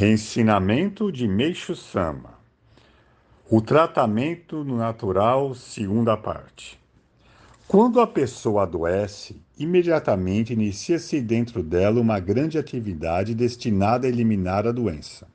Ensinamento 0.00 1.12
de 1.12 1.28
Meixo 1.28 1.76
Sama 1.76 2.38
O 3.48 3.60
tratamento 3.60 4.64
no 4.64 4.78
natural, 4.78 5.54
segunda 5.54 6.16
parte. 6.16 6.80
Quando 7.68 8.00
a 8.00 8.06
pessoa 8.06 8.62
adoece, 8.62 9.38
imediatamente 9.58 10.54
inicia-se 10.54 11.20
dentro 11.20 11.62
dela 11.62 12.00
uma 12.00 12.18
grande 12.18 12.56
atividade 12.56 13.34
destinada 13.34 14.06
a 14.06 14.10
eliminar 14.10 14.66
a 14.66 14.72
doença. 14.72 15.28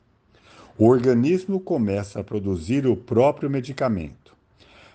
O 0.75 0.87
organismo 0.87 1.59
começa 1.59 2.19
a 2.19 2.23
produzir 2.23 2.87
o 2.87 2.97
próprio 2.97 3.51
medicamento. 3.51 4.35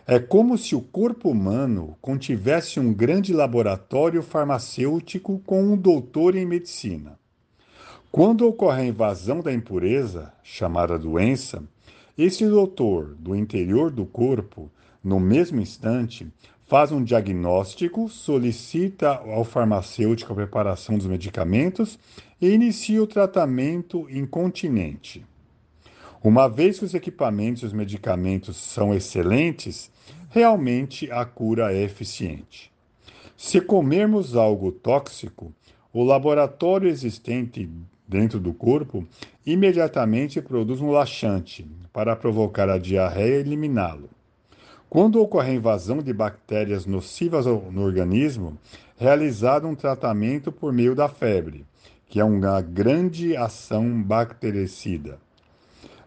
É 0.04 0.18
como 0.18 0.58
se 0.58 0.74
o 0.74 0.80
corpo 0.80 1.30
humano 1.30 1.96
contivesse 2.02 2.80
um 2.80 2.92
grande 2.92 3.32
laboratório 3.32 4.24
farmacêutico 4.24 5.40
com 5.46 5.62
um 5.62 5.76
doutor 5.76 6.34
em 6.34 6.44
medicina. 6.44 7.21
Quando 8.12 8.46
ocorre 8.46 8.82
a 8.82 8.84
invasão 8.84 9.40
da 9.40 9.50
impureza, 9.50 10.34
chamada 10.42 10.98
doença, 10.98 11.64
esse 12.16 12.46
doutor, 12.46 13.14
do 13.14 13.34
interior 13.34 13.90
do 13.90 14.04
corpo, 14.04 14.70
no 15.02 15.18
mesmo 15.18 15.62
instante, 15.62 16.30
faz 16.66 16.92
um 16.92 17.02
diagnóstico, 17.02 18.10
solicita 18.10 19.14
ao 19.14 19.44
farmacêutico 19.44 20.30
a 20.30 20.36
preparação 20.36 20.98
dos 20.98 21.06
medicamentos 21.06 21.98
e 22.38 22.50
inicia 22.50 23.02
o 23.02 23.06
tratamento 23.06 24.06
incontinente. 24.10 25.24
Uma 26.22 26.48
vez 26.48 26.80
que 26.80 26.84
os 26.84 26.92
equipamentos 26.92 27.62
e 27.62 27.66
os 27.66 27.72
medicamentos 27.72 28.58
são 28.58 28.92
excelentes, 28.92 29.90
realmente 30.28 31.10
a 31.10 31.24
cura 31.24 31.72
é 31.72 31.82
eficiente. 31.82 32.70
Se 33.38 33.58
comermos 33.58 34.36
algo 34.36 34.70
tóxico, 34.70 35.50
o 35.94 36.04
laboratório 36.04 36.90
existente 36.90 37.66
dentro 38.12 38.38
do 38.38 38.52
corpo 38.52 39.08
imediatamente 39.44 40.42
produz 40.42 40.82
um 40.82 40.90
laxante 40.90 41.66
para 41.90 42.14
provocar 42.14 42.68
a 42.68 42.76
diarreia 42.76 43.36
e 43.36 43.40
eliminá-lo. 43.40 44.10
Quando 44.90 45.18
ocorre 45.18 45.52
a 45.52 45.54
invasão 45.54 46.02
de 46.02 46.12
bactérias 46.12 46.84
nocivas 46.84 47.46
no 47.46 47.82
organismo, 47.82 48.58
realizado 48.98 49.66
um 49.66 49.74
tratamento 49.74 50.52
por 50.52 50.70
meio 50.70 50.94
da 50.94 51.08
febre, 51.08 51.64
que 52.06 52.20
é 52.20 52.24
uma 52.24 52.60
grande 52.60 53.34
ação 53.34 54.02
bactericida. 54.02 55.18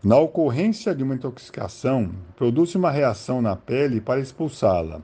Na 0.04 0.20
ocorrência 0.20 0.94
de 0.94 1.02
uma 1.02 1.16
intoxicação, 1.16 2.12
produz 2.36 2.76
uma 2.76 2.92
reação 2.92 3.42
na 3.42 3.56
pele 3.56 4.00
para 4.00 4.20
expulsá-la, 4.20 5.02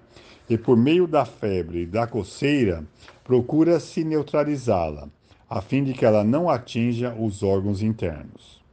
e 0.48 0.56
por 0.56 0.78
meio 0.78 1.08
da 1.08 1.26
febre 1.26 1.82
e 1.82 1.86
da 1.88 2.06
coceira, 2.06 2.84
procura-se 3.24 4.04
neutralizá-la 4.04 5.10
a 5.52 5.60
fim 5.60 5.84
de 5.84 5.92
que 5.92 6.06
ela 6.06 6.24
não 6.24 6.50
atinja 6.50 7.14
os 7.14 7.44
órgãos 7.44 7.84
internos. 7.84 8.64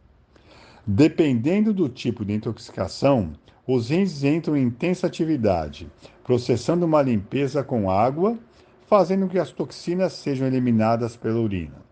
Dependendo 0.87 1.75
do 1.75 1.89
tipo 1.89 2.25
de 2.25 2.33
intoxicação, 2.33 3.33
os 3.67 3.91
rins 3.91 4.23
entram 4.23 4.57
em 4.57 4.63
intensa 4.63 5.09
atividade, 5.09 5.91
processando 6.23 6.87
uma 6.87 7.03
limpeza 7.03 7.65
com 7.65 7.91
água, 7.91 8.39
fazendo 8.87 9.27
que 9.27 9.41
as 9.41 9.51
toxinas 9.51 10.13
sejam 10.13 10.47
eliminadas 10.47 11.17
pela 11.17 11.41
urina. 11.41 11.83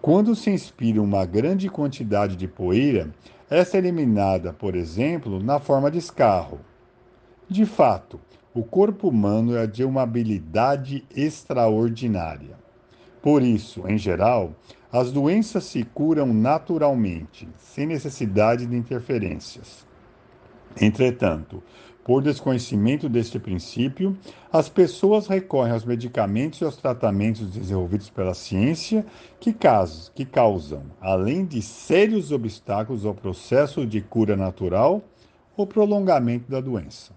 Quando 0.00 0.36
se 0.36 0.48
inspira 0.48 1.02
uma 1.02 1.26
grande 1.26 1.68
quantidade 1.68 2.36
de 2.36 2.46
poeira, 2.46 3.12
essa 3.50 3.78
é 3.78 3.80
eliminada, 3.80 4.52
por 4.52 4.76
exemplo, 4.76 5.42
na 5.42 5.58
forma 5.58 5.90
de 5.90 5.98
escarro. 5.98 6.60
De 7.48 7.66
fato, 7.66 8.20
o 8.54 8.62
corpo 8.62 9.08
humano 9.08 9.56
é 9.56 9.66
de 9.66 9.82
uma 9.82 10.02
habilidade 10.02 11.04
extraordinária. 11.16 12.57
Por 13.28 13.42
isso, 13.42 13.86
em 13.86 13.98
geral, 13.98 14.54
as 14.90 15.12
doenças 15.12 15.64
se 15.64 15.84
curam 15.84 16.32
naturalmente, 16.32 17.46
sem 17.58 17.84
necessidade 17.84 18.64
de 18.64 18.74
interferências. 18.74 19.86
Entretanto, 20.80 21.62
por 22.02 22.22
desconhecimento 22.22 23.06
deste 23.06 23.38
princípio, 23.38 24.16
as 24.50 24.70
pessoas 24.70 25.26
recorrem 25.26 25.74
aos 25.74 25.84
medicamentos 25.84 26.62
e 26.62 26.64
aos 26.64 26.78
tratamentos 26.78 27.50
desenvolvidos 27.50 28.08
pela 28.08 28.32
ciência 28.32 29.04
que, 29.38 29.52
casos, 29.52 30.10
que 30.14 30.24
causam, 30.24 30.84
além 30.98 31.44
de 31.44 31.60
sérios 31.60 32.32
obstáculos 32.32 33.04
ao 33.04 33.14
processo 33.14 33.84
de 33.84 34.00
cura 34.00 34.38
natural, 34.38 35.02
o 35.54 35.66
prolongamento 35.66 36.50
da 36.50 36.62
doença. 36.62 37.12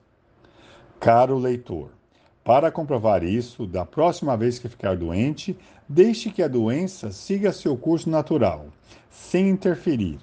Caro 1.00 1.38
leitor, 1.38 2.01
para 2.44 2.72
comprovar 2.72 3.24
isso, 3.24 3.68
da 3.68 3.86
próxima 3.86 4.36
vez 4.36 4.58
que 4.58 4.68
ficar 4.68 4.98
doente, 4.98 5.58
deixe 5.88 6.32
que 6.32 6.42
a 6.42 6.48
doença 6.48 7.12
siga 7.12 7.52
seu 7.52 7.78
curso 7.78 8.10
natural, 8.10 8.68
sem 9.10 9.50
interferir, 9.50 10.18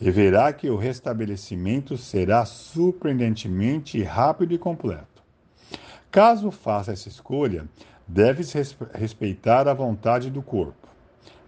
e 0.00 0.10
verá 0.10 0.52
que 0.52 0.70
o 0.70 0.76
restabelecimento 0.76 1.98
será 1.98 2.46
surpreendentemente 2.46 4.02
rápido 4.02 4.54
e 4.54 4.58
completo. 4.58 5.22
Caso 6.10 6.50
faça 6.50 6.92
essa 6.92 7.08
escolha, 7.08 7.68
deves 8.08 8.52
respeitar 8.94 9.68
a 9.68 9.74
vontade 9.74 10.30
do 10.30 10.42
corpo. 10.42 10.88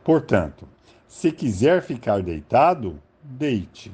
Portanto, 0.04 0.68
se 1.08 1.32
quiser 1.32 1.82
ficar 1.82 2.22
deitado, 2.22 3.00
deite. 3.22 3.92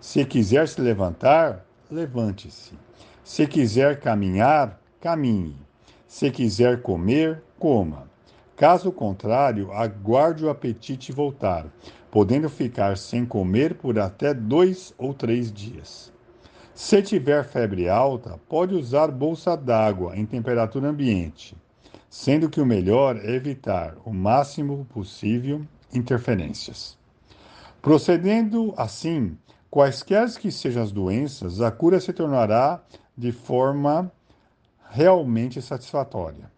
Se 0.00 0.24
quiser 0.24 0.66
se 0.66 0.80
levantar, 0.80 1.64
levante-se. 1.90 2.72
Se 3.22 3.46
quiser 3.46 4.00
caminhar, 4.00 4.79
caminhe. 5.00 5.56
Se 6.06 6.30
quiser 6.30 6.82
comer, 6.82 7.42
coma. 7.58 8.10
Caso 8.56 8.92
contrário, 8.92 9.72
aguarde 9.72 10.44
o 10.44 10.50
apetite 10.50 11.12
voltar, 11.12 11.66
podendo 12.10 12.50
ficar 12.50 12.98
sem 12.98 13.24
comer 13.24 13.74
por 13.74 13.98
até 13.98 14.34
dois 14.34 14.92
ou 14.98 15.14
três 15.14 15.50
dias. 15.50 16.12
Se 16.74 17.00
tiver 17.02 17.44
febre 17.44 17.88
alta, 17.88 18.38
pode 18.48 18.74
usar 18.74 19.10
bolsa 19.10 19.56
d'água 19.56 20.16
em 20.16 20.26
temperatura 20.26 20.88
ambiente, 20.88 21.56
sendo 22.08 22.50
que 22.50 22.60
o 22.60 22.66
melhor 22.66 23.16
é 23.16 23.34
evitar 23.34 23.96
o 24.04 24.12
máximo 24.12 24.86
possível 24.92 25.62
interferências. 25.92 26.98
Procedendo 27.80 28.74
assim, 28.76 29.38
quaisquer 29.70 30.28
que 30.38 30.50
sejam 30.50 30.82
as 30.82 30.92
doenças, 30.92 31.60
a 31.60 31.70
cura 31.70 31.98
se 31.98 32.12
tornará 32.12 32.82
de 33.16 33.32
forma 33.32 34.12
realmente 34.90 35.62
satisfatória. 35.62 36.50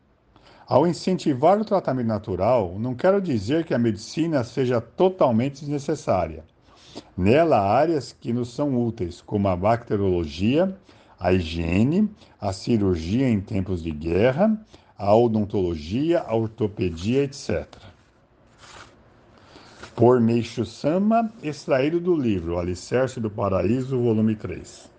Ao 0.67 0.87
incentivar 0.87 1.61
o 1.61 1.65
tratamento 1.65 2.07
natural, 2.07 2.77
não 2.79 2.95
quero 2.95 3.21
dizer 3.21 3.65
que 3.65 3.75
a 3.75 3.79
medicina 3.79 4.43
seja 4.43 4.81
totalmente 4.81 5.61
desnecessária. 5.61 6.45
Nela 7.17 7.59
há 7.59 7.77
áreas 7.77 8.13
que 8.19 8.33
nos 8.33 8.55
são 8.55 8.83
úteis, 8.83 9.21
como 9.21 9.49
a 9.49 9.57
bacteriologia, 9.57 10.75
a 11.19 11.33
higiene, 11.33 12.11
a 12.41 12.53
cirurgia 12.53 13.29
em 13.29 13.41
tempos 13.41 13.83
de 13.83 13.91
guerra, 13.91 14.59
a 14.97 15.15
odontologia, 15.15 16.21
a 16.21 16.35
ortopedia, 16.35 17.25
etc. 17.25 17.67
Por 19.95 20.21
Meixo 20.21 20.65
Sama, 20.65 21.31
extraído 21.43 22.01
do 22.01 22.17
livro 22.17 22.59
Alicerce 22.59 23.21
do 23.21 23.31
Paraíso, 23.31 24.01
volume 24.01 24.35
3. 24.37 24.92